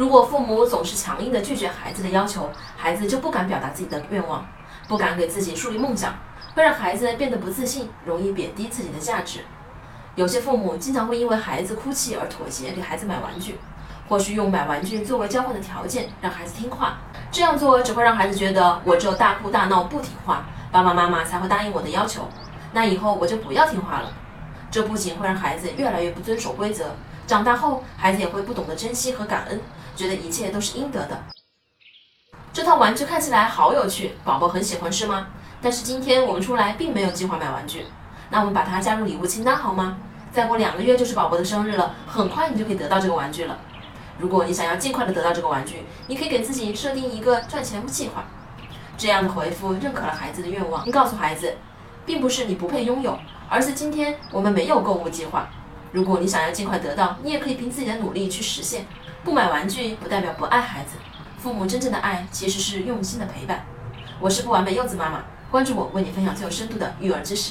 [0.00, 4.46] 如果父母总是强硬的拒绝孩子的要求，孩子就不敢表达自己的愿望，
[4.88, 6.14] 不敢给自己树立梦想，
[6.54, 9.40] 会让孩子变得不自信，容易贬低自己的价值。
[10.14, 13.58] 有些父母经常会因为孩子哭泣而妥协，给孩子买玩具，
[14.08, 16.96] 或许用买玩具作为交换的条件，让孩子听话。
[17.30, 22.26] 这样做只会让孩子觉得，我只有大哭大闹不听话，爸爸妈妈才会答应我的要求。
[22.72, 24.10] 那以后我就不要听话了。
[24.70, 26.86] 这不仅会让孩子越来越不遵守规则，
[27.30, 29.60] 长大后孩子也会不懂得珍惜和感恩，
[29.94, 31.16] 觉得一切都是应得的。
[32.52, 35.28] 这套玩具看起来好有趣，宝宝很喜欢是吗？
[35.62, 37.86] 但是今天我们出来并没有计划买玩具，
[38.30, 39.98] 那我们把它加入礼物清单好吗？
[40.32, 43.56] 再过两个月就是宝宝的生日了，很快你就可以得到这个玩具了。
[44.18, 48.24] 如果你想要尽快的得到这个玩具，你可以给自己设定一个赚钱计划。
[48.98, 51.56] 这样的回复认可了孩子的愿望，并告诉孩子，
[52.04, 53.16] 并不是你不配拥有，
[53.48, 55.48] 而是今天我们没有购物计划。
[55.92, 58.86] 如果你想要尽快得到，你也可以凭自己的努力去实现。
[59.24, 60.96] 不买玩具不代表不爱孩子，
[61.38, 63.64] 父母真正的爱其实是用心的陪伴。
[64.20, 67.48] 我是不完美柚子妈妈，关注我，为你分享最有深度的育儿知识。